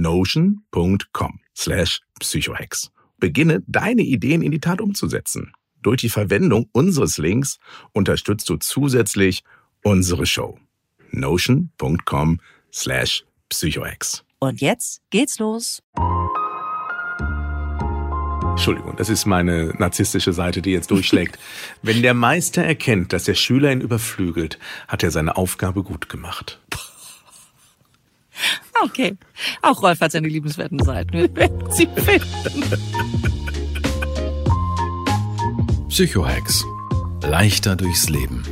[0.00, 2.90] notion.com slash psychohex.
[3.18, 5.52] Beginne deine Ideen in die Tat umzusetzen.
[5.82, 7.58] Durch die Verwendung unseres Links
[7.92, 9.42] unterstützt du zusätzlich
[9.82, 10.58] unsere Show.
[11.12, 12.40] notion.com
[12.72, 14.24] slash psychohex.
[14.38, 15.82] Und jetzt geht's los.
[18.56, 21.38] Entschuldigung, das ist meine narzisstische Seite, die jetzt durchschlägt.
[21.82, 24.58] Wenn der Meister erkennt, dass der Schüler ihn überflügelt,
[24.88, 26.58] hat er seine Aufgabe gut gemacht.
[28.84, 29.16] Okay.
[29.62, 31.12] Auch Rolf hat seine liebenswerten Seiten.
[31.12, 32.62] Wir werden sie finden.
[35.88, 36.64] Psychohacks.
[37.22, 38.42] Leichter durchs Leben.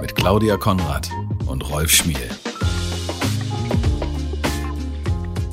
[0.00, 1.10] Mit Claudia Konrad
[1.46, 2.28] und Rolf Schmiel.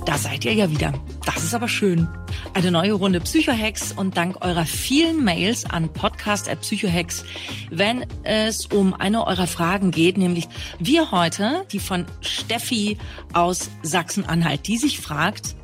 [0.05, 0.93] Da seid ihr ja wieder.
[1.25, 2.07] Das ist aber schön.
[2.53, 7.25] Eine neue Runde Psychohacks und dank eurer vielen Mails an podcast.psychohacks,
[7.71, 10.47] wenn es um eine eurer Fragen geht, nämlich
[10.77, 12.99] wir heute, die von Steffi
[13.33, 15.55] aus Sachsen-Anhalt, die sich fragt,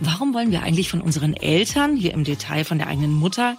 [0.00, 3.58] warum wollen wir eigentlich von unseren Eltern, hier im Detail von der eigenen Mutter,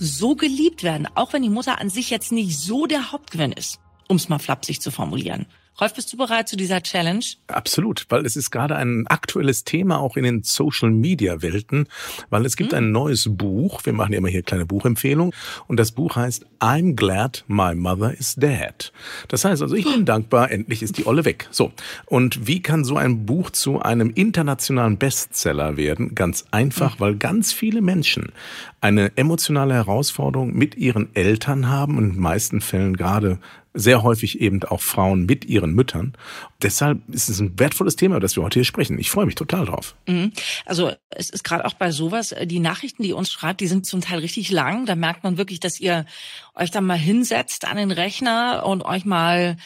[0.00, 3.78] so geliebt werden, auch wenn die Mutter an sich jetzt nicht so der Hauptgewinn ist,
[4.08, 5.46] um es mal flapsig zu formulieren.
[5.80, 7.24] Rolf, bist du bereit zu dieser Challenge?
[7.48, 11.88] Absolut, weil es ist gerade ein aktuelles Thema auch in den Social Media Welten,
[12.30, 12.78] weil es gibt mhm.
[12.78, 13.80] ein neues Buch.
[13.84, 15.34] Wir machen ja immer hier kleine Buchempfehlungen
[15.66, 18.92] und das Buch heißt I'm glad my mother is dead.
[19.26, 21.48] Das heißt also, ich bin dankbar, endlich ist die Olle weg.
[21.50, 21.72] So.
[22.06, 26.14] Und wie kann so ein Buch zu einem internationalen Bestseller werden?
[26.14, 27.00] Ganz einfach, mhm.
[27.00, 28.32] weil ganz viele Menschen
[28.80, 33.40] eine emotionale Herausforderung mit ihren Eltern haben und in den meisten Fällen gerade
[33.74, 36.14] sehr häufig eben auch Frauen mit ihren Müttern.
[36.62, 38.98] Deshalb ist es ein wertvolles Thema, das wir heute hier sprechen.
[39.00, 39.96] Ich freue mich total drauf.
[40.06, 40.32] Mhm.
[40.64, 43.66] Also es ist gerade auch bei sowas, äh, die Nachrichten, die ihr uns schreibt, die
[43.66, 44.86] sind zum Teil richtig lang.
[44.86, 46.06] Da merkt man wirklich, dass ihr
[46.54, 49.56] euch dann mal hinsetzt an den Rechner und euch mal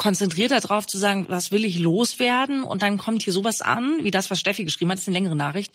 [0.00, 2.64] konzentriert darauf zu sagen, was will ich loswerden?
[2.64, 5.36] Und dann kommt hier sowas an, wie das, was Steffi geschrieben hat, ist eine längere
[5.36, 5.74] Nachricht.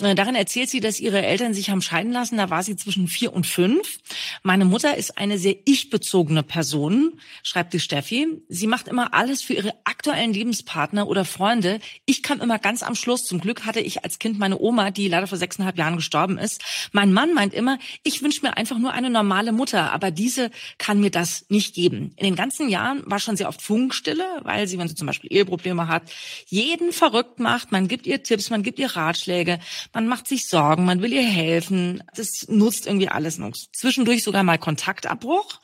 [0.00, 2.38] Äh, darin erzählt sie, dass ihre Eltern sich haben scheiden lassen.
[2.38, 3.98] Da war sie zwischen vier und fünf.
[4.42, 8.26] Meine Mutter ist eine sehr ich-bezogene Person, schreibt die Steffi.
[8.48, 11.78] Sie macht immer alles für ihre aktuellen Lebenspartner oder Freunde.
[12.06, 13.26] Ich kam immer ganz am Schluss.
[13.26, 16.62] Zum Glück hatte ich als Kind meine Oma, die leider vor sechseinhalb Jahren gestorben ist.
[16.92, 21.00] Mein Mann meint immer, ich wünsche mir einfach nur eine normale Mutter, aber diese kann
[21.00, 22.12] mir das nicht geben.
[22.16, 25.30] In den ganzen Jahren war schon sehr oft Funkstille, weil sie, wenn sie zum Beispiel
[25.30, 26.04] Eheprobleme hat,
[26.46, 27.72] jeden verrückt macht.
[27.72, 29.58] Man gibt ihr Tipps, man gibt ihr Ratschläge,
[29.92, 32.02] man macht sich Sorgen, man will ihr helfen.
[32.14, 33.40] Das nutzt irgendwie alles.
[33.72, 35.60] Zwischendurch sogar mal Kontaktabbruch.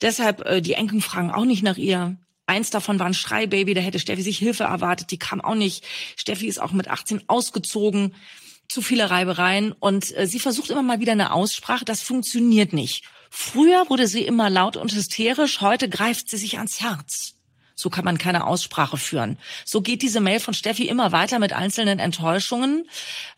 [0.00, 2.16] Deshalb, äh, die Enkeln fragen auch nicht nach ihr.
[2.46, 5.84] Eins davon war ein Schreibaby, da hätte Steffi sich Hilfe erwartet, die kam auch nicht.
[6.16, 8.14] Steffi ist auch mit 18 ausgezogen.
[8.68, 13.04] Zu viele Reibereien und äh, sie versucht immer mal wieder eine Aussprache, das funktioniert nicht.
[13.28, 17.34] Früher wurde sie immer laut und hysterisch, heute greift sie sich ans Herz.
[17.80, 19.38] So kann man keine Aussprache führen.
[19.64, 22.86] So geht diese Mail von Steffi immer weiter mit einzelnen Enttäuschungen.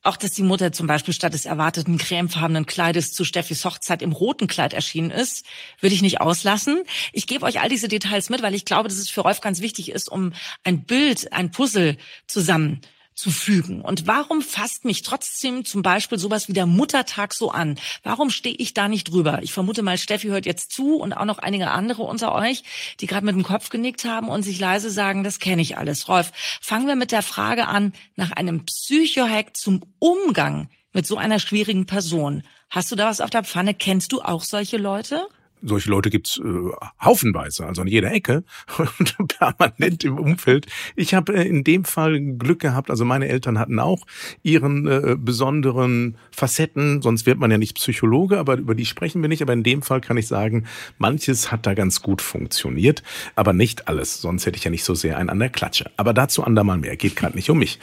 [0.03, 4.13] Auch, dass die Mutter zum Beispiel statt des erwarteten cremefarbenen Kleides zu Steffis Hochzeit im
[4.13, 5.47] roten Kleid erschienen ist,
[5.81, 6.83] würde ich nicht auslassen.
[7.13, 9.61] Ich gebe euch all diese Details mit, weil ich glaube, dass es für Rolf ganz
[9.61, 10.33] wichtig ist, um
[10.65, 11.97] ein Bild, ein Puzzle
[12.27, 12.81] zusammen
[13.15, 13.83] zu fügen.
[13.83, 17.79] Und warum fasst mich trotzdem zum Beispiel sowas wie der Muttertag so an?
[18.03, 19.41] Warum stehe ich da nicht drüber?
[19.43, 22.63] Ich vermute mal, Steffi hört jetzt zu und auch noch einige andere unter euch,
[23.01, 26.09] die gerade mit dem Kopf genickt haben und sich leise sagen, das kenne ich alles.
[26.09, 31.39] Rolf, fangen wir mit der Frage an nach einem Psychohack zum Umgang mit so einer
[31.39, 32.43] schwierigen Person.
[32.71, 33.75] Hast du da was auf der Pfanne?
[33.75, 35.27] Kennst du auch solche Leute?
[35.63, 36.71] Solche Leute gibt's äh,
[37.03, 38.45] haufenweise, also an jeder Ecke
[38.99, 40.67] und permanent im Umfeld.
[40.97, 44.05] Ich habe äh, in dem Fall Glück gehabt, also meine Eltern hatten auch
[44.43, 49.29] ihren äh, besonderen Facetten, sonst wird man ja nicht Psychologe, aber über die sprechen wir
[49.29, 49.43] nicht.
[49.43, 50.67] Aber in dem Fall kann ich sagen,
[50.99, 53.03] manches hat da ganz gut funktioniert,
[53.37, 55.91] aber nicht alles, sonst hätte ich ja nicht so sehr einen an der Klatsche.
[55.97, 57.79] Aber dazu andermal mehr, geht gerade nicht um mich.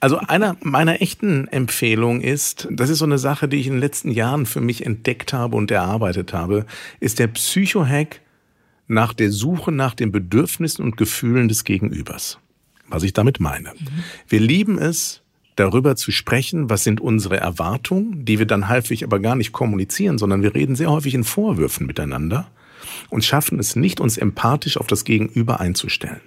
[0.00, 3.80] Also einer meiner echten Empfehlungen ist, das ist so eine Sache, die ich in den
[3.80, 6.66] letzten Jahren für mich entdeckt habe und erarbeitet habe,
[7.00, 8.20] ist der der Psychohack
[8.86, 12.38] nach der Suche nach den Bedürfnissen und Gefühlen des Gegenübers.
[12.86, 13.70] Was ich damit meine.
[13.70, 14.04] Mhm.
[14.28, 15.22] Wir lieben es,
[15.56, 20.18] darüber zu sprechen, was sind unsere Erwartungen, die wir dann häufig aber gar nicht kommunizieren,
[20.18, 22.50] sondern wir reden sehr häufig in Vorwürfen miteinander
[23.08, 26.20] und schaffen es nicht, uns empathisch auf das Gegenüber einzustellen.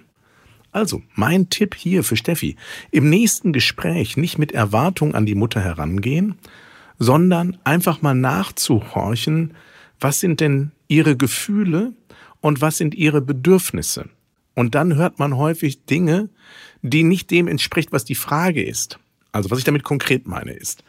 [0.72, 2.56] Also, mein Tipp hier für Steffi,
[2.90, 6.34] im nächsten Gespräch nicht mit Erwartung an die Mutter herangehen,
[6.98, 9.54] sondern einfach mal nachzuhorchen,
[10.00, 11.92] was sind denn ihre Gefühle
[12.40, 14.08] und was sind ihre Bedürfnisse.
[14.54, 16.30] Und dann hört man häufig Dinge,
[16.82, 18.98] die nicht dem entspricht, was die Frage ist.
[19.30, 20.82] Also was ich damit konkret meine ist,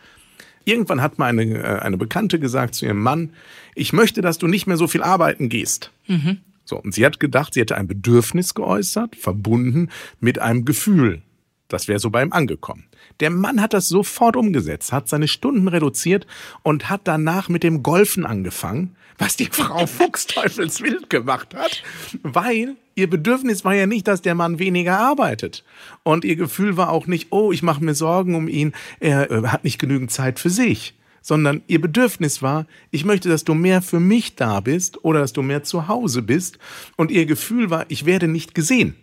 [0.65, 3.31] irgendwann hat mal eine, äh, eine Bekannte gesagt zu ihrem Mann,
[3.75, 5.91] ich möchte, dass du nicht mehr so viel arbeiten gehst.
[6.07, 6.39] Mhm.
[6.65, 11.21] So, und sie hat gedacht, sie hätte ein Bedürfnis geäußert, verbunden mit einem Gefühl.
[11.69, 12.85] Das wäre so bei ihm angekommen.
[13.21, 16.27] Der Mann hat das sofort umgesetzt, hat seine Stunden reduziert
[16.63, 21.83] und hat danach mit dem Golfen angefangen, was die Frau Fuchsteufelswild gemacht hat,
[22.23, 25.63] weil ihr Bedürfnis war ja nicht, dass der Mann weniger arbeitet.
[26.03, 29.47] Und ihr Gefühl war auch nicht, oh, ich mache mir Sorgen um ihn, er äh,
[29.47, 30.95] hat nicht genügend Zeit für sich.
[31.21, 35.33] Sondern ihr Bedürfnis war, ich möchte, dass du mehr für mich da bist oder dass
[35.33, 36.57] du mehr zu Hause bist.
[36.95, 38.95] Und ihr Gefühl war, ich werde nicht gesehen.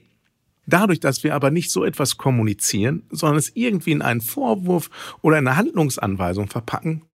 [0.67, 4.91] Dadurch, dass wir aber nicht so etwas kommunizieren, sondern es irgendwie in einen Vorwurf
[5.23, 7.05] oder eine Handlungsanweisung verpacken,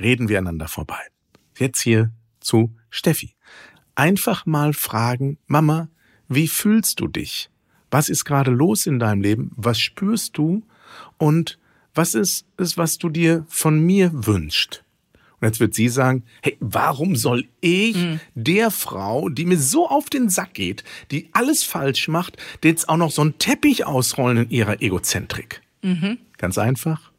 [0.00, 1.00] reden wir einander vorbei.
[1.58, 3.34] Jetzt hier zu Steffi.
[3.94, 5.88] Einfach mal fragen, Mama,
[6.28, 7.50] wie fühlst du dich?
[7.90, 9.52] Was ist gerade los in deinem Leben?
[9.54, 10.64] Was spürst du?
[11.18, 11.58] Und
[11.94, 14.84] was ist es, was du dir von mir wünschst?
[15.42, 18.20] Und jetzt wird sie sagen, hey, warum soll ich mhm.
[18.36, 22.96] der Frau, die mir so auf den Sack geht, die alles falsch macht, jetzt auch
[22.96, 25.60] noch so einen Teppich ausrollen in ihrer Egozentrik?
[25.82, 26.18] Mhm.
[26.38, 27.10] Ganz einfach.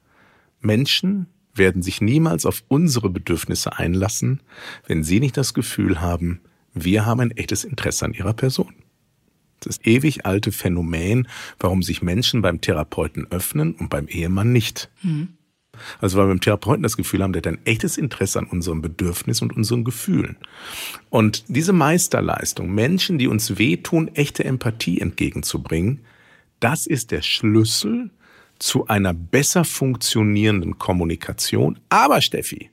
[0.61, 4.39] Menschen werden sich niemals auf unsere Bedürfnisse einlassen,
[4.87, 6.39] wenn sie nicht das Gefühl haben,
[6.73, 8.73] wir haben ein echtes Interesse an ihrer Person.
[9.59, 11.27] Das ist ewig alte Phänomen,
[11.59, 14.89] warum sich Menschen beim Therapeuten öffnen und beim Ehemann nicht.
[15.01, 15.33] Mhm.
[15.99, 18.81] Also weil wir beim Therapeuten das Gefühl haben, der hat ein echtes Interesse an unserem
[18.81, 20.37] Bedürfnis und unseren Gefühlen.
[21.09, 26.01] Und diese Meisterleistung, Menschen, die uns wehtun, echte Empathie entgegenzubringen,
[26.59, 28.11] das ist der Schlüssel
[28.59, 31.79] zu einer besser funktionierenden Kommunikation.
[31.89, 32.69] Aber Steffi,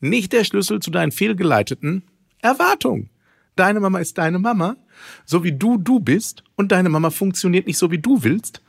[0.00, 2.02] nicht der Schlüssel zu deinen fehlgeleiteten
[2.40, 3.10] Erwartungen.
[3.56, 4.76] Deine Mama ist deine Mama,
[5.24, 8.62] so wie du du bist, und deine Mama funktioniert nicht so, wie du willst.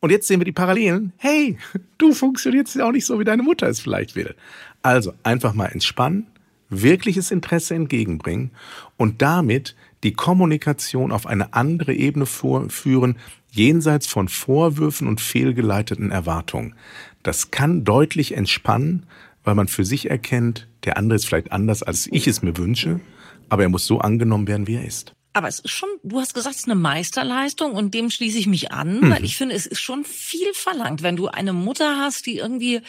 [0.00, 1.12] Und jetzt sehen wir die Parallelen.
[1.16, 1.58] Hey,
[1.98, 4.34] du funktionierst ja auch nicht so, wie deine Mutter es vielleicht will.
[4.82, 6.26] Also einfach mal entspannen,
[6.68, 8.50] wirkliches Interesse entgegenbringen
[8.96, 13.16] und damit die Kommunikation auf eine andere Ebene führen,
[13.50, 16.74] jenseits von Vorwürfen und fehlgeleiteten Erwartungen.
[17.22, 19.06] Das kann deutlich entspannen,
[19.44, 23.00] weil man für sich erkennt, der andere ist vielleicht anders, als ich es mir wünsche,
[23.48, 25.14] aber er muss so angenommen werden, wie er ist.
[25.34, 28.46] Aber es ist schon, du hast gesagt, es ist eine Meisterleistung und dem schließe ich
[28.46, 29.10] mich an, mhm.
[29.10, 32.80] weil ich finde, es ist schon viel verlangt, wenn du eine Mutter hast, die irgendwie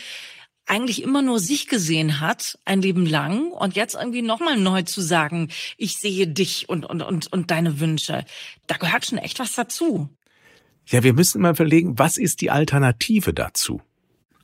[0.67, 5.01] eigentlich immer nur sich gesehen hat, ein Leben lang, und jetzt irgendwie nochmal neu zu
[5.01, 8.25] sagen, ich sehe dich und, und, und, und deine Wünsche.
[8.67, 10.09] Da gehört schon echt was dazu.
[10.87, 13.81] Ja, wir müssen mal überlegen, was ist die Alternative dazu?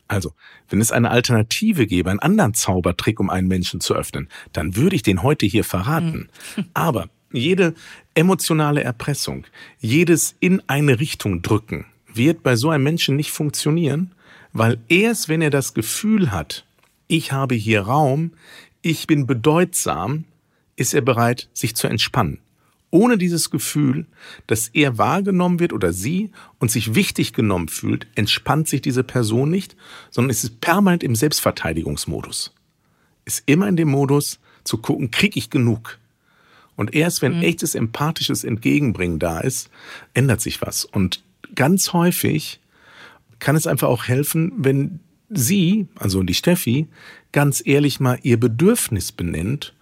[0.08, 0.34] Also,
[0.70, 4.96] wenn es eine Alternative gäbe, einen anderen Zaubertrick, um einen Menschen zu öffnen, dann würde
[4.96, 6.30] ich den heute hier verraten.
[6.56, 6.66] Hm.
[6.74, 7.74] Aber jede
[8.14, 9.46] emotionale Erpressung,
[9.80, 14.14] jedes in eine Richtung drücken, wird bei so einem Menschen nicht funktionieren,
[14.54, 16.66] weil erst wenn er das Gefühl hat,
[17.08, 18.32] ich habe hier Raum,
[18.82, 20.26] ich bin bedeutsam,
[20.76, 22.40] ist er bereit, sich zu entspannen.
[22.90, 24.06] Ohne dieses Gefühl,
[24.48, 29.50] dass er wahrgenommen wird oder sie und sich wichtig genommen fühlt, entspannt sich diese Person
[29.50, 29.78] nicht,
[30.10, 32.54] sondern ist permanent im Selbstverteidigungsmodus.
[33.24, 36.00] Ist immer in dem Modus zu gucken, krieg ich genug?
[36.76, 37.44] Und erst wenn mhm.
[37.44, 39.70] echtes empathisches Entgegenbringen da ist,
[40.14, 40.86] ändert sich was.
[40.86, 41.24] Und
[41.56, 42.60] ganz häufig
[43.40, 45.00] kann es einfach auch helfen, wenn
[45.30, 46.88] sie, also die Steffi,
[47.32, 49.74] ganz ehrlich mal ihr Bedürfnis benennt.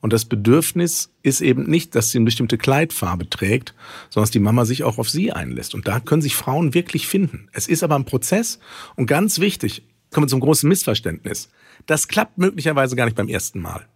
[0.00, 3.74] Und das Bedürfnis ist eben nicht, dass sie eine bestimmte Kleidfarbe trägt,
[4.10, 5.74] sondern dass die Mama sich auch auf sie einlässt.
[5.74, 7.48] Und da können sich Frauen wirklich finden.
[7.52, 8.58] Es ist aber ein Prozess
[8.96, 11.48] und ganz wichtig, kommen wir zum großen Missverständnis.
[11.86, 13.86] Das klappt möglicherweise gar nicht beim ersten Mal.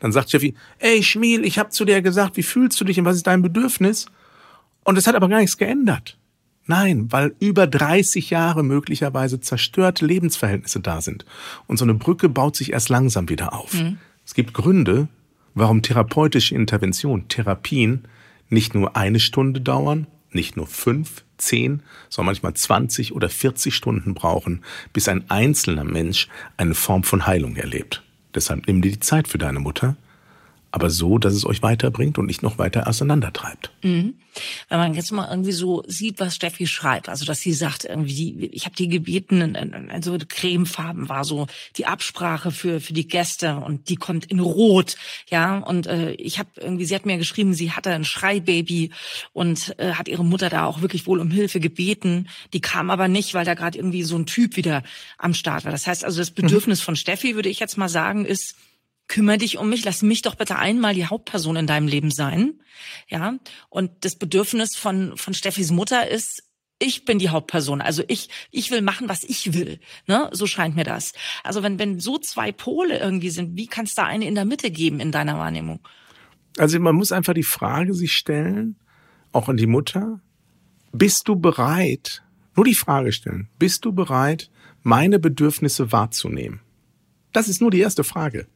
[0.00, 3.04] Dann sagt Steffi, ey Schmiel, ich habe zu dir gesagt, wie fühlst du dich und
[3.04, 4.06] was ist dein Bedürfnis?
[4.82, 6.18] Und es hat aber gar nichts geändert.
[6.66, 11.24] Nein, weil über 30 Jahre möglicherweise zerstörte Lebensverhältnisse da sind.
[11.66, 13.74] Und so eine Brücke baut sich erst langsam wieder auf.
[13.74, 13.98] Mhm.
[14.24, 15.08] Es gibt Gründe,
[15.54, 18.04] warum therapeutische Intervention, Therapien
[18.48, 24.14] nicht nur eine Stunde dauern, nicht nur fünf, zehn, sondern manchmal 20 oder 40 Stunden
[24.14, 28.02] brauchen, bis ein einzelner Mensch eine Form von Heilung erlebt.
[28.34, 29.96] Deshalb nimm dir die Zeit für deine Mutter
[30.72, 33.70] aber so, dass es euch weiterbringt und nicht noch weiter auseinandertreibt.
[33.82, 34.14] Mhm.
[34.68, 38.46] Wenn man jetzt mal irgendwie so sieht, was Steffi schreibt, also dass sie sagt, irgendwie,
[38.52, 43.88] ich habe die gebeten, also Cremefarben war so die Absprache für für die Gäste und
[43.88, 44.96] die kommt in Rot,
[45.28, 45.58] ja.
[45.58, 48.90] Und äh, ich habe irgendwie, sie hat mir geschrieben, sie hatte ein Schreibaby
[49.32, 52.28] und äh, hat ihre Mutter da auch wirklich wohl um Hilfe gebeten.
[52.52, 54.84] Die kam aber nicht, weil da gerade irgendwie so ein Typ wieder
[55.18, 55.72] am Start war.
[55.72, 56.84] Das heißt also, das Bedürfnis mhm.
[56.84, 58.54] von Steffi, würde ich jetzt mal sagen, ist
[59.10, 62.54] kümmere dich um mich, lass mich doch bitte einmal die Hauptperson in deinem Leben sein.
[63.08, 63.34] Ja.
[63.68, 66.44] Und das Bedürfnis von, von Steffis Mutter ist,
[66.78, 67.80] ich bin die Hauptperson.
[67.80, 69.80] Also ich, ich will machen, was ich will.
[70.06, 70.30] Ne?
[70.32, 71.12] So scheint mir das.
[71.42, 74.44] Also wenn, wenn so zwei Pole irgendwie sind, wie kann es da eine in der
[74.44, 75.80] Mitte geben in deiner Wahrnehmung?
[76.56, 78.76] Also man muss einfach die Frage sich stellen,
[79.32, 80.20] auch an die Mutter,
[80.92, 82.22] bist du bereit,
[82.54, 84.50] nur die Frage stellen, bist du bereit,
[84.82, 86.60] meine Bedürfnisse wahrzunehmen?
[87.32, 88.46] Das ist nur die erste Frage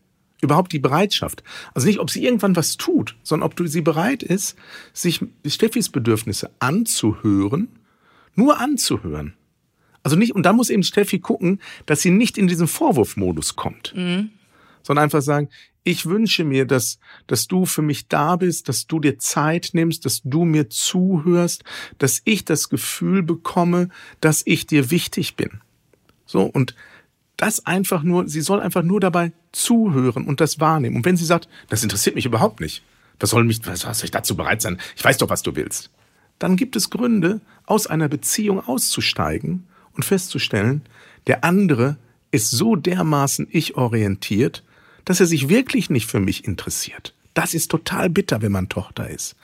[0.45, 1.43] überhaupt die Bereitschaft.
[1.75, 4.57] Also nicht, ob sie irgendwann was tut, sondern ob du sie bereit ist,
[4.93, 7.69] sich Steffis Bedürfnisse anzuhören,
[8.35, 9.35] nur anzuhören.
[10.03, 13.95] Also nicht, und da muss eben Steffi gucken, dass sie nicht in diesen Vorwurfmodus kommt,
[13.97, 14.31] mhm.
[14.83, 15.49] sondern einfach sagen,
[15.83, 20.05] ich wünsche mir, dass, dass du für mich da bist, dass du dir Zeit nimmst,
[20.05, 21.65] dass du mir zuhörst,
[21.99, 23.89] dass ich das Gefühl bekomme,
[24.21, 25.61] dass ich dir wichtig bin.
[26.27, 26.75] So, und
[27.37, 30.97] das einfach nur, sie soll einfach nur dabei zuhören und das wahrnehmen.
[30.97, 32.83] Und wenn sie sagt, das interessiert mich überhaupt nicht,
[33.21, 34.79] was soll mich, was soll ich dazu bereit sein?
[34.97, 35.91] Ich weiß doch, was du willst.
[36.39, 40.83] Dann gibt es Gründe, aus einer Beziehung auszusteigen und festzustellen,
[41.27, 41.97] der andere
[42.31, 44.65] ist so dermaßen ich orientiert,
[45.05, 47.15] dass er sich wirklich nicht für mich interessiert.
[47.33, 49.37] Das ist total bitter, wenn man Tochter ist.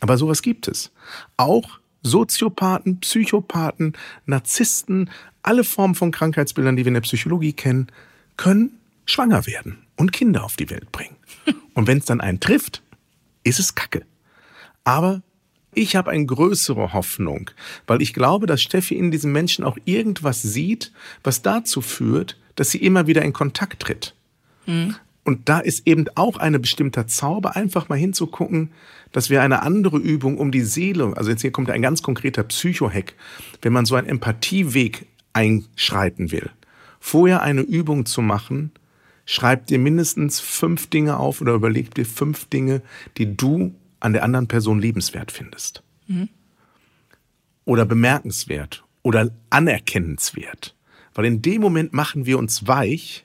[0.00, 0.92] Aber sowas gibt es.
[1.36, 3.94] Auch Soziopathen, Psychopathen,
[4.26, 5.10] Narzissten,
[5.42, 7.88] alle Formen von Krankheitsbildern, die wir in der Psychologie kennen,
[8.36, 11.16] können schwanger werden und Kinder auf die Welt bringen.
[11.74, 12.82] Und wenn es dann einen trifft,
[13.42, 14.06] ist es Kacke.
[14.84, 15.22] Aber
[15.74, 17.50] ich habe eine größere Hoffnung,
[17.86, 20.92] weil ich glaube, dass Steffi in diesem Menschen auch irgendwas sieht,
[21.24, 24.14] was dazu führt, dass sie immer wieder in Kontakt tritt.
[24.66, 24.94] Mhm.
[25.24, 28.70] Und da ist eben auch eine bestimmter Zauber, einfach mal hinzugucken,
[29.10, 32.42] dass wir eine andere Übung um die Seele, also jetzt hier kommt ein ganz konkreter
[32.44, 33.14] Psychohack,
[33.62, 36.50] wenn man so einen Empathieweg einschreiten will,
[37.00, 38.72] vorher eine Übung zu machen,
[39.24, 42.82] schreib dir mindestens fünf Dinge auf oder überleg dir fünf Dinge,
[43.16, 45.82] die du an der anderen Person liebenswert findest.
[46.06, 46.28] Mhm.
[47.64, 50.74] Oder bemerkenswert oder anerkennenswert.
[51.14, 53.23] Weil in dem Moment machen wir uns weich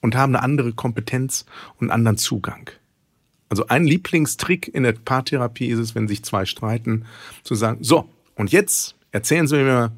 [0.00, 1.44] und haben eine andere Kompetenz
[1.76, 2.70] und einen anderen Zugang.
[3.48, 7.04] Also ein Lieblingstrick in der Paartherapie ist es, wenn sich zwei streiten,
[7.42, 9.92] zu sagen, so, und jetzt erzählen Sie mir,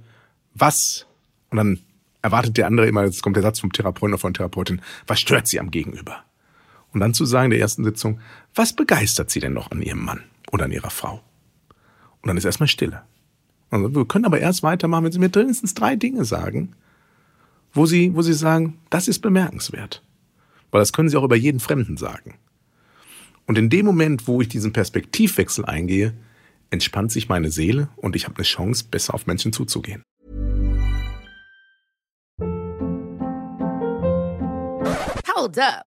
[0.54, 1.06] was,
[1.50, 1.78] und dann
[2.22, 5.46] erwartet der andere immer, jetzt kommt der Satz vom Therapeuten oder von Therapeutin, was stört
[5.46, 6.24] Sie am Gegenüber?
[6.92, 8.20] Und dann zu sagen in der ersten Sitzung,
[8.54, 11.22] was begeistert Sie denn noch an Ihrem Mann oder an Ihrer Frau?
[12.20, 13.02] Und dann ist erstmal Stille.
[13.70, 16.74] Also wir können aber erst weitermachen, wenn Sie mir mindestens drei Dinge sagen,
[17.72, 20.02] wo Sie, wo Sie sagen, das ist bemerkenswert.
[20.70, 22.34] Weil das können Sie auch über jeden Fremden sagen.
[23.46, 26.14] Und in dem Moment, wo ich diesen Perspektivwechsel eingehe,
[26.70, 30.02] entspannt sich meine Seele und ich habe eine Chance, besser auf Menschen zuzugehen.
[35.34, 35.91] Hold up.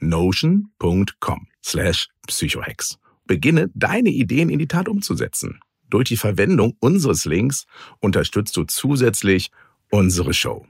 [0.00, 2.98] notion.com slash psychohex.
[3.26, 5.60] Beginne deine Ideen in die Tat umzusetzen.
[5.90, 7.66] Durch die Verwendung unseres Links
[8.00, 9.50] unterstützt du zusätzlich
[9.90, 10.66] unsere Show.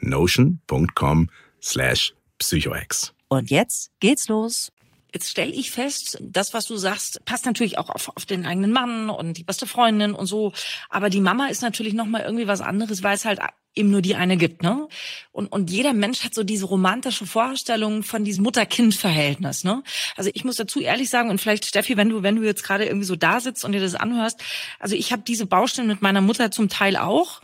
[0.00, 1.30] notion.com
[1.62, 3.12] slash psychohex.
[3.28, 4.72] Und jetzt geht's los.
[5.12, 8.70] Jetzt stelle ich fest, das, was du sagst, passt natürlich auch auf, auf den eigenen
[8.70, 10.52] Mann und die beste Freundin und so.
[10.88, 13.40] Aber die Mama ist natürlich noch mal irgendwie was anderes, weil es halt
[13.74, 14.88] eben nur die eine gibt, ne?
[15.32, 19.82] Und, und jeder Mensch hat so diese romantische Vorstellung von diesem Mutter-Kind-Verhältnis, ne?
[20.16, 22.84] Also ich muss dazu ehrlich sagen, und vielleicht Steffi, wenn du, wenn du jetzt gerade
[22.84, 24.40] irgendwie so da sitzt und dir das anhörst,
[24.78, 27.40] also ich habe diese Baustellen mit meiner Mutter zum Teil auch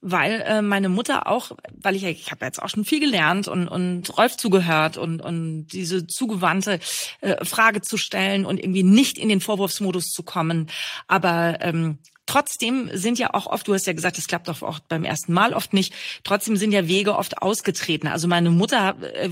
[0.00, 3.66] weil äh, meine Mutter auch, weil ich ich habe jetzt auch schon viel gelernt und
[3.68, 6.78] und Rolf zugehört und und diese zugewandte
[7.20, 10.68] äh, Frage zu stellen und irgendwie nicht in den Vorwurfsmodus zu kommen,
[11.08, 15.02] aber ähm, Trotzdem sind ja auch oft, du hast ja gesagt, es klappt auch beim
[15.02, 15.94] ersten Mal oft nicht,
[16.24, 18.06] trotzdem sind ja Wege oft ausgetreten.
[18.06, 19.30] Also meine Mutter äh,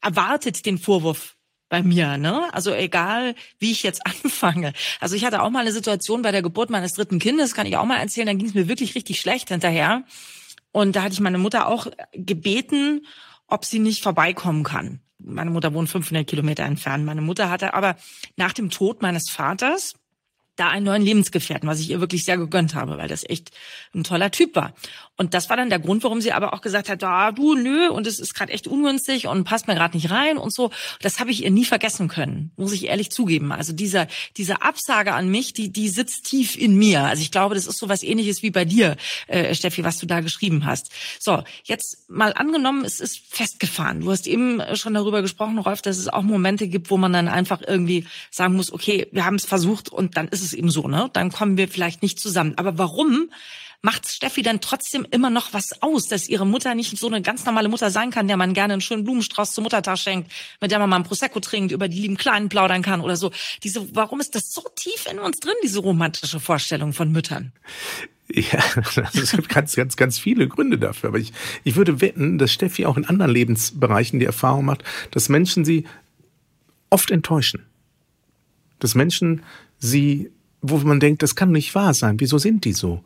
[0.00, 1.36] erwartet den Vorwurf
[1.68, 2.48] bei mir, ne?
[2.54, 4.72] Also egal, wie ich jetzt anfange.
[4.98, 7.76] Also ich hatte auch mal eine Situation bei der Geburt meines dritten Kindes, kann ich
[7.76, 10.04] auch mal erzählen, da ging es mir wirklich richtig schlecht hinterher.
[10.72, 13.04] Und da hatte ich meine Mutter auch gebeten,
[13.46, 15.00] ob sie nicht vorbeikommen kann.
[15.18, 17.04] Meine Mutter wohnt 500 Kilometer entfernt.
[17.04, 17.96] Meine Mutter hatte aber
[18.36, 19.96] nach dem Tod meines Vaters
[20.58, 23.50] da einen neuen Lebensgefährten, was ich ihr wirklich sehr gegönnt habe, weil das echt
[23.94, 24.74] ein toller Typ war.
[25.16, 27.90] Und das war dann der Grund, warum sie aber auch gesagt hat, ah, du, nö,
[27.90, 30.70] und es ist gerade echt ungünstig und passt mir gerade nicht rein und so.
[31.00, 33.50] Das habe ich ihr nie vergessen können, muss ich ehrlich zugeben.
[33.50, 37.02] Also dieser, diese Absage an mich, die, die sitzt tief in mir.
[37.02, 40.06] Also ich glaube, das ist so was ähnliches wie bei dir, äh, Steffi, was du
[40.06, 40.92] da geschrieben hast.
[41.18, 44.00] So, jetzt mal angenommen, es ist festgefahren.
[44.00, 47.26] Du hast eben schon darüber gesprochen, Rolf, dass es auch Momente gibt, wo man dann
[47.26, 50.88] einfach irgendwie sagen muss, okay, wir haben es versucht und dann ist es eben so,
[50.88, 51.10] ne?
[51.12, 52.54] Dann kommen wir vielleicht nicht zusammen.
[52.56, 53.30] Aber warum?
[53.80, 57.44] macht Steffi dann trotzdem immer noch was aus, dass ihre Mutter nicht so eine ganz
[57.44, 60.78] normale Mutter sein kann, der man gerne einen schönen Blumenstrauß zum Muttertag schenkt, mit der
[60.80, 63.30] man mal ein Prosecco trinkt, über die lieben Kleinen plaudern kann oder so.
[63.62, 67.52] Diese, warum ist das so tief in uns drin, diese romantische Vorstellung von Müttern?
[68.30, 68.62] Ja,
[69.14, 71.10] es gibt ganz, ganz, ganz viele Gründe dafür.
[71.10, 71.32] Aber ich,
[71.64, 74.82] ich würde wetten, dass Steffi auch in anderen Lebensbereichen die Erfahrung macht,
[75.12, 75.84] dass Menschen sie
[76.90, 77.64] oft enttäuschen.
[78.80, 79.42] Dass Menschen
[79.78, 80.30] sie,
[80.62, 82.20] wo man denkt, das kann nicht wahr sein.
[82.20, 83.02] Wieso sind die so?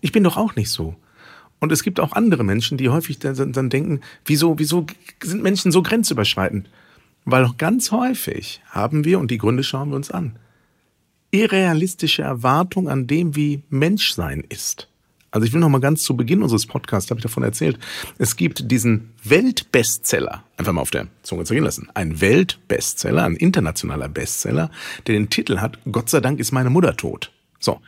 [0.00, 0.96] Ich bin doch auch nicht so.
[1.60, 4.86] Und es gibt auch andere Menschen, die häufig dann, denken, wieso, wieso
[5.22, 6.68] sind Menschen so grenzüberschreitend?
[7.24, 10.36] Weil ganz häufig haben wir, und die Gründe schauen wir uns an,
[11.30, 14.88] irrealistische Erwartungen an dem, wie Menschsein ist.
[15.34, 17.76] Also ich will noch mal ganz zu Beginn unseres Podcasts, habe ich davon erzählt,
[18.18, 23.34] es gibt diesen Weltbestseller, einfach mal auf der Zunge zu gehen lassen, ein Weltbestseller, ein
[23.34, 24.70] internationaler Bestseller,
[25.08, 27.32] der den Titel hat, Gott sei Dank ist meine Mutter tot.
[27.58, 27.80] So,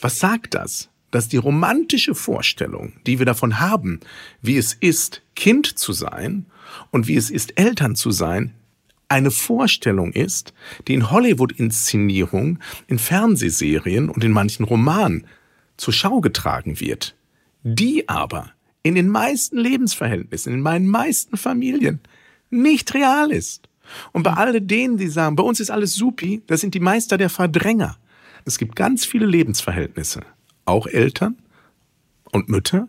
[0.00, 0.88] was sagt das?
[1.12, 4.00] dass die romantische Vorstellung, die wir davon haben,
[4.40, 6.46] wie es ist, Kind zu sein
[6.90, 8.54] und wie es ist, Eltern zu sein,
[9.08, 10.54] eine Vorstellung ist,
[10.88, 15.26] die in Hollywood-Inszenierungen, in Fernsehserien und in manchen Romanen
[15.82, 17.16] zur Schau getragen wird,
[17.64, 18.52] die aber
[18.84, 21.98] in den meisten Lebensverhältnissen, in meinen meisten Familien
[22.50, 23.68] nicht real ist.
[24.12, 27.18] Und bei all denen, die sagen, bei uns ist alles supi, das sind die Meister
[27.18, 27.96] der Verdränger.
[28.44, 30.20] Es gibt ganz viele Lebensverhältnisse,
[30.66, 31.36] auch Eltern
[32.30, 32.88] und Mütter,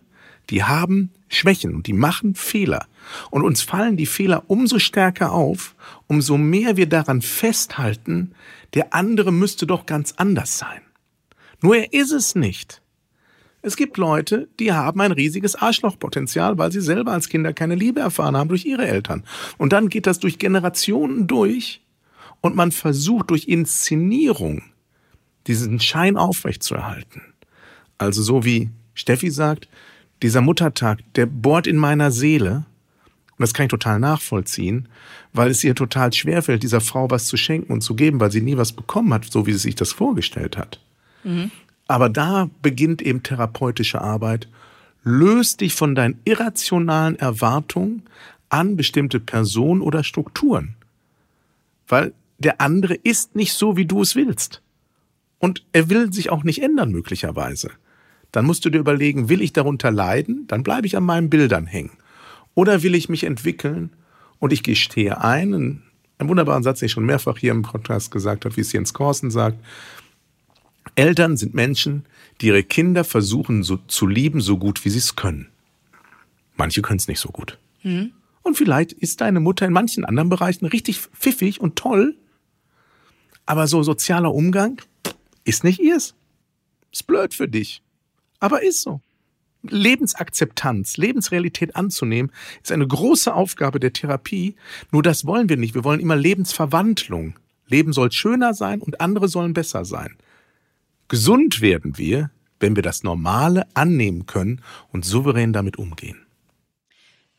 [0.52, 2.86] die haben Schwächen und die machen Fehler.
[3.32, 5.74] Und uns fallen die Fehler umso stärker auf,
[6.06, 8.34] umso mehr wir daran festhalten,
[8.76, 10.82] der andere müsste doch ganz anders sein.
[11.64, 12.83] Nur er ist es nicht.
[13.66, 18.02] Es gibt Leute, die haben ein riesiges Arschlochpotenzial, weil sie selber als Kinder keine Liebe
[18.02, 19.24] erfahren haben durch ihre Eltern.
[19.58, 21.82] Und dann geht das durch Generationen durch
[22.42, 24.64] und man versucht durch Inszenierung
[25.48, 27.22] diesen Schein aufrechtzuerhalten.
[27.98, 29.70] Also so wie Steffi sagt,
[30.22, 32.66] dieser Muttertag, der bohrt in meiner Seele.
[33.32, 34.90] Und das kann ich total nachvollziehen,
[35.32, 38.42] weil es ihr total schwerfällt, dieser Frau was zu schenken und zu geben, weil sie
[38.42, 40.82] nie was bekommen hat, so wie sie sich das vorgestellt hat.
[41.24, 41.50] Mhm.
[41.88, 44.48] Aber da beginnt eben therapeutische Arbeit,
[45.04, 48.04] löst dich von deinen irrationalen Erwartungen
[48.50, 50.76] an bestimmte Personen oder Strukturen.
[51.88, 54.62] Weil der andere ist nicht so, wie du es willst.
[55.40, 57.72] Und er will sich auch nicht ändern, möglicherweise.
[58.32, 60.46] Dann musst du dir überlegen, will ich darunter leiden?
[60.48, 61.92] Dann bleibe ich an meinen Bildern hängen.
[62.56, 63.92] Oder will ich mich entwickeln
[64.40, 65.82] und ich gestehe ein,
[66.18, 68.94] einen wunderbaren Satz, den ich schon mehrfach hier im Podcast gesagt habe, wie es Jens
[68.94, 69.58] Korsen sagt,
[70.96, 72.06] Eltern sind Menschen,
[72.42, 75.48] die ihre Kinder versuchen so, zu lieben, so gut wie sie es können.
[76.56, 77.58] Manche können es nicht so gut.
[77.82, 78.12] Hm.
[78.42, 82.16] Und vielleicht ist deine Mutter in manchen anderen Bereichen richtig pfiffig und toll,
[83.46, 84.82] aber so sozialer Umgang
[85.44, 86.16] ist nicht ihrs.
[86.92, 87.82] Ist blöd für dich,
[88.40, 89.02] aber ist so.
[89.64, 94.56] Lebensakzeptanz, Lebensrealität anzunehmen, ist eine große Aufgabe der Therapie.
[94.92, 95.74] Nur das wollen wir nicht.
[95.74, 97.36] Wir wollen immer Lebensverwandlung.
[97.68, 100.18] Leben soll schöner sein und andere sollen besser sein.
[101.08, 104.62] Gesund werden wir, wenn wir das Normale annehmen können
[104.92, 106.26] und souverän damit umgehen.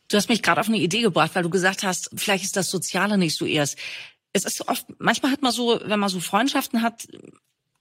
[0.07, 2.69] Du hast mich gerade auf eine Idee gebracht, weil du gesagt hast, vielleicht ist das
[2.69, 3.77] Soziale nicht so erst.
[4.33, 7.07] Es ist oft, manchmal hat man so, wenn man so Freundschaften hat,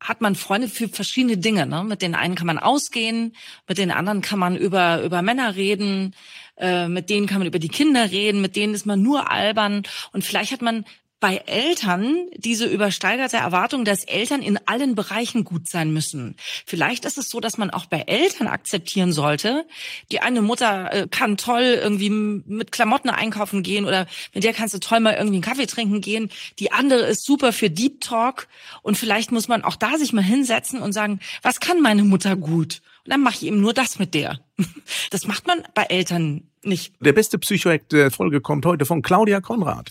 [0.01, 1.67] hat man Freunde für verschiedene Dinge.
[1.67, 1.85] Ne?
[1.85, 3.35] Mit den einen kann man ausgehen,
[3.69, 6.15] mit den anderen kann man über, über Männer reden,
[6.57, 9.83] äh, mit denen kann man über die Kinder reden, mit denen ist man nur albern.
[10.13, 10.85] Und vielleicht hat man
[11.25, 16.37] bei Eltern diese übersteigerte Erwartung, dass Eltern in allen Bereichen gut sein müssen.
[16.67, 19.65] Vielleicht ist es so, dass man auch bei Eltern akzeptieren sollte,
[20.13, 24.75] die eine Mutter äh, kann toll irgendwie mit Klamotten einkaufen gehen oder mit der kannst
[24.75, 26.31] du toll mal irgendwie einen Kaffee trinken gehen.
[26.59, 28.47] Die andere ist super für Deep Talk
[28.83, 32.37] und vielleicht muss man auch da sich mal hinsetzen und sagen, was kann meine Mutter
[32.37, 32.83] gut?
[33.07, 34.41] Und dann mache ich eben nur das mit der.
[35.11, 36.93] Das macht man bei Eltern nicht.
[37.01, 39.91] Der beste Psychoact der Folge kommt heute von Claudia Konrad.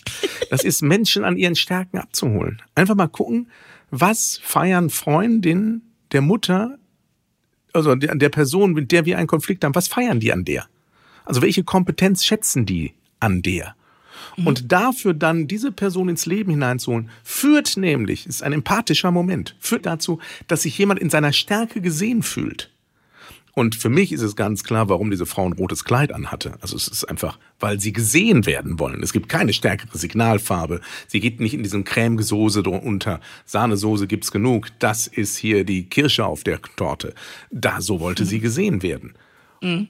[0.50, 2.62] Das ist Menschen an ihren Stärken abzuholen.
[2.74, 3.48] Einfach mal gucken,
[3.90, 6.78] was feiern Freundinnen der Mutter,
[7.72, 10.66] also an der Person, mit der wir einen Konflikt haben, was feiern die an der?
[11.24, 13.74] Also welche Kompetenz schätzen die an der?
[14.36, 14.46] Mhm.
[14.46, 19.86] Und dafür dann diese Person ins Leben hineinzuholen, führt nämlich, ist ein empathischer Moment, führt
[19.86, 22.70] dazu, dass sich jemand in seiner Stärke gesehen fühlt.
[23.54, 26.54] Und für mich ist es ganz klar, warum diese Frau ein rotes Kleid anhatte.
[26.60, 29.02] Also es ist einfach, weil sie gesehen werden wollen.
[29.02, 30.80] Es gibt keine stärkere Signalfarbe.
[31.06, 33.20] Sie geht nicht in diesem Cremesoße unter.
[33.46, 34.68] Sahnesoße gibt's genug.
[34.80, 37.14] Das ist hier die Kirsche auf der Torte.
[37.52, 38.28] Da, so wollte mhm.
[38.28, 39.14] sie gesehen werden.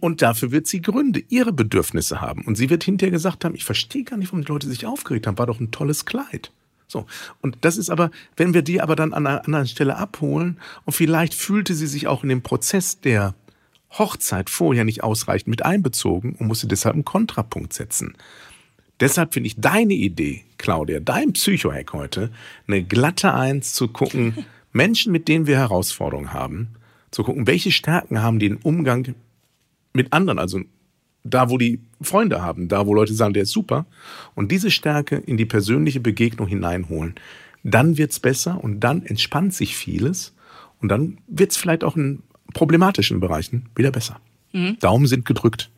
[0.00, 2.42] Und dafür wird sie Gründe, ihre Bedürfnisse haben.
[2.44, 5.26] Und sie wird hinterher gesagt haben, ich verstehe gar nicht, warum die Leute sich aufgeregt
[5.26, 5.38] haben.
[5.38, 6.52] War doch ein tolles Kleid.
[6.86, 7.06] So.
[7.40, 10.92] Und das ist aber, wenn wir die aber dann an einer anderen Stelle abholen und
[10.92, 13.34] vielleicht fühlte sie sich auch in dem Prozess der
[13.98, 18.16] Hochzeit vorher nicht ausreichend mit einbezogen und musste deshalb einen Kontrapunkt setzen.
[19.00, 22.30] Deshalb finde ich deine Idee, Claudia, dein Psychohack heute,
[22.66, 26.68] eine glatte Eins zu gucken, Menschen, mit denen wir Herausforderungen haben,
[27.10, 29.14] zu gucken, welche Stärken haben die im Umgang
[29.92, 30.60] mit anderen, also
[31.22, 33.86] da, wo die Freunde haben, da, wo Leute sagen, der ist super,
[34.34, 37.14] und diese Stärke in die persönliche Begegnung hineinholen.
[37.62, 40.34] Dann wird's besser und dann entspannt sich vieles
[40.82, 42.22] und dann wird's vielleicht auch ein
[42.54, 44.18] problematischen Bereichen wieder besser.
[44.52, 44.78] Mhm.
[44.80, 45.70] Daumen sind gedrückt.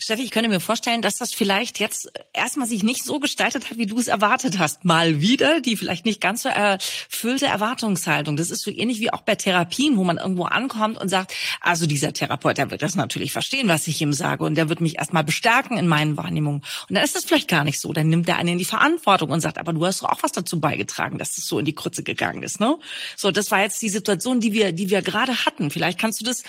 [0.00, 3.78] Steffi, ich könnte mir vorstellen, dass das vielleicht jetzt erstmal sich nicht so gestaltet hat,
[3.78, 4.84] wie du es erwartet hast.
[4.84, 8.36] Mal wieder die vielleicht nicht ganz so erfüllte Erwartungshaltung.
[8.36, 11.86] Das ist so ähnlich wie auch bei Therapien, wo man irgendwo ankommt und sagt, also
[11.86, 14.98] dieser Therapeut, der wird das natürlich verstehen, was ich ihm sage und der wird mich
[14.98, 16.62] erstmal bestärken in meinen Wahrnehmungen.
[16.88, 17.92] Und dann ist das vielleicht gar nicht so.
[17.92, 20.30] Dann nimmt er einen in die Verantwortung und sagt, aber du hast doch auch was
[20.30, 22.78] dazu beigetragen, dass es so in die Krütze gegangen ist, ne?
[23.16, 25.72] So, das war jetzt die Situation, die wir, die wir gerade hatten.
[25.72, 26.44] Vielleicht kannst du das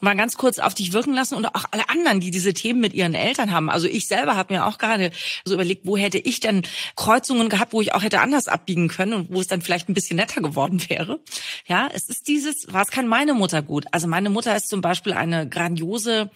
[0.00, 2.94] mal ganz kurz auf dich wirken lassen und auch alle anderen, die diese Themen mit
[2.94, 3.70] ihren Eltern haben.
[3.70, 5.10] Also ich selber habe mir auch gerade
[5.44, 6.62] so überlegt, wo hätte ich denn
[6.96, 9.94] Kreuzungen gehabt, wo ich auch hätte anders abbiegen können und wo es dann vielleicht ein
[9.94, 11.20] bisschen netter geworden wäre.
[11.66, 13.86] Ja, es ist dieses, was kann meine Mutter gut?
[13.92, 16.30] Also meine Mutter ist zum Beispiel eine grandiose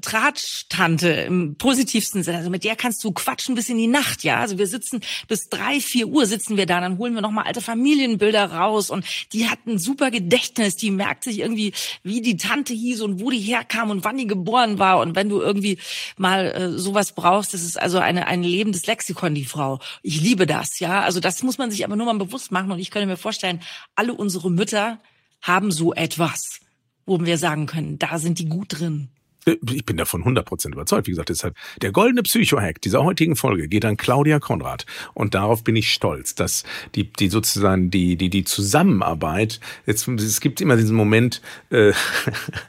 [0.00, 2.38] Tratsch-Tante im positivsten Sinne.
[2.38, 4.40] Also mit der kannst du quatschen bis in die Nacht, ja.
[4.40, 7.60] Also wir sitzen bis drei, vier Uhr sitzen wir da, dann holen wir nochmal alte
[7.60, 10.76] Familienbilder raus und die hat ein super Gedächtnis.
[10.76, 14.26] Die merkt sich irgendwie, wie die Tante hieß und wo die herkam und wann die
[14.26, 15.00] geboren war.
[15.00, 15.78] Und wenn du irgendwie
[16.16, 19.80] mal äh, sowas brauchst, das ist also eine, ein lebendes Lexikon, die Frau.
[20.02, 21.02] Ich liebe das, ja.
[21.02, 23.60] Also das muss man sich aber nur mal bewusst machen und ich könnte mir vorstellen,
[23.94, 25.00] alle unsere Mütter
[25.42, 26.60] haben so etwas,
[27.04, 29.10] wo wir sagen können, da sind die gut drin.
[29.46, 31.06] Ich bin davon 100% überzeugt.
[31.06, 34.86] Wie gesagt, deshalb der goldene Psycho-Hack dieser heutigen Folge geht an Claudia Konrad.
[35.14, 36.64] Und darauf bin ich stolz, dass
[36.96, 41.92] die, die sozusagen die, die, die Zusammenarbeit, jetzt, es gibt immer diesen Moment, äh,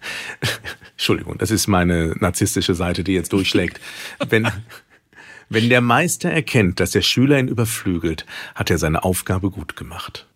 [0.91, 3.79] Entschuldigung, das ist meine narzisstische Seite, die jetzt durchschlägt.
[4.29, 4.47] Wenn,
[5.49, 10.27] wenn der Meister erkennt, dass der Schüler ihn überflügelt, hat er seine Aufgabe gut gemacht.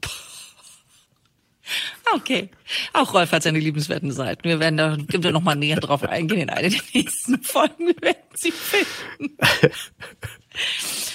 [2.14, 2.50] Okay.
[2.94, 4.44] Auch Rolf hat seine liebenswerten Seiten.
[4.44, 7.88] Wir werden da, gibt noch mal näher drauf eingehen in einer der nächsten Folgen.
[7.88, 9.38] Wir werden sie finden.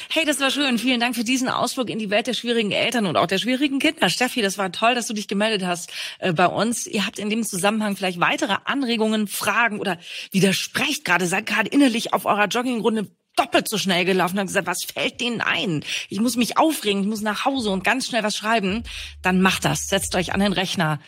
[0.09, 0.79] Hey, das war schön.
[0.79, 3.79] Vielen Dank für diesen Ausflug in die Welt der schwierigen Eltern und auch der schwierigen
[3.79, 4.09] Kinder.
[4.09, 6.87] Steffi, das war toll, dass du dich gemeldet hast äh, bei uns.
[6.87, 9.99] Ihr habt in dem Zusammenhang vielleicht weitere Anregungen, Fragen oder
[10.31, 14.83] widersprecht gerade, seid gerade innerlich auf eurer Joggingrunde doppelt so schnell gelaufen und gesagt, was
[14.83, 15.85] fällt denen ein?
[16.09, 18.83] Ich muss mich aufregen, ich muss nach Hause und ganz schnell was schreiben.
[19.23, 19.89] Dann macht das.
[19.89, 20.99] Setzt euch an den Rechner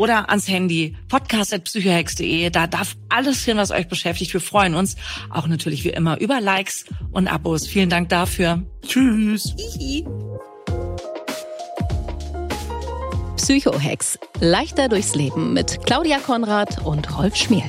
[0.00, 2.48] oder ans Handy podcast.psychohex.de.
[2.50, 4.32] Da darf alles hin, was euch beschäftigt.
[4.32, 4.96] Wir freuen uns
[5.28, 7.66] auch natürlich wie immer über Likes und Abos.
[7.66, 8.62] Vielen Dank dafür.
[8.86, 9.54] Tschüss.
[13.36, 14.18] Psychohex.
[14.40, 17.68] Leichter durchs Leben mit Claudia Konrad und Rolf Schmiel.